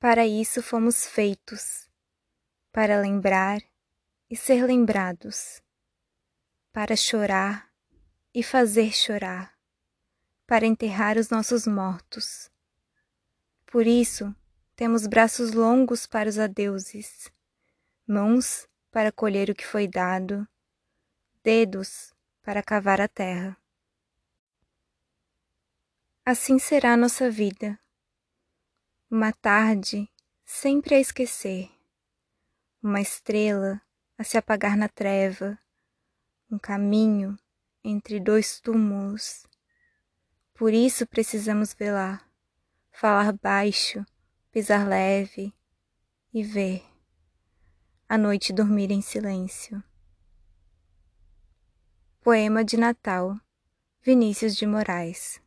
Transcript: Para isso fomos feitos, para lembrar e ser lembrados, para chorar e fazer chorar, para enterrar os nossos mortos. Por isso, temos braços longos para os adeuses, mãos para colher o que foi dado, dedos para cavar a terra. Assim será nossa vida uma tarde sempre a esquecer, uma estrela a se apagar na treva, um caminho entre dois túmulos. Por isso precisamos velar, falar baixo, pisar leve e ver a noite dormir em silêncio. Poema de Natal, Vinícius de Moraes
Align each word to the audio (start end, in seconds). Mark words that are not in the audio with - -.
Para 0.00 0.26
isso 0.26 0.62
fomos 0.62 1.06
feitos, 1.06 1.86
para 2.72 2.98
lembrar 2.98 3.60
e 4.30 4.34
ser 4.34 4.64
lembrados, 4.64 5.60
para 6.72 6.96
chorar 6.96 7.70
e 8.32 8.42
fazer 8.42 8.92
chorar, 8.92 9.54
para 10.46 10.64
enterrar 10.64 11.18
os 11.18 11.28
nossos 11.28 11.66
mortos. 11.66 12.50
Por 13.66 13.86
isso, 13.86 14.34
temos 14.74 15.06
braços 15.06 15.52
longos 15.52 16.06
para 16.06 16.30
os 16.30 16.38
adeuses, 16.38 17.30
mãos 18.06 18.66
para 18.90 19.12
colher 19.12 19.50
o 19.50 19.54
que 19.54 19.66
foi 19.66 19.86
dado, 19.86 20.48
dedos 21.44 22.14
para 22.40 22.62
cavar 22.62 23.02
a 23.02 23.06
terra. 23.06 23.54
Assim 26.24 26.58
será 26.58 26.96
nossa 26.96 27.30
vida 27.30 27.78
uma 29.10 29.32
tarde 29.32 30.08
sempre 30.44 30.94
a 30.94 31.00
esquecer, 31.00 31.68
uma 32.80 33.00
estrela 33.00 33.82
a 34.16 34.22
se 34.22 34.38
apagar 34.38 34.76
na 34.76 34.88
treva, 34.88 35.58
um 36.48 36.56
caminho 36.56 37.36
entre 37.82 38.20
dois 38.20 38.60
túmulos. 38.60 39.44
Por 40.54 40.72
isso 40.72 41.08
precisamos 41.08 41.74
velar, 41.74 42.24
falar 42.92 43.32
baixo, 43.32 44.06
pisar 44.52 44.86
leve 44.86 45.52
e 46.32 46.44
ver 46.44 46.84
a 48.08 48.16
noite 48.16 48.52
dormir 48.52 48.92
em 48.92 49.02
silêncio. 49.02 49.82
Poema 52.20 52.64
de 52.64 52.76
Natal, 52.76 53.36
Vinícius 54.02 54.54
de 54.54 54.66
Moraes 54.66 55.40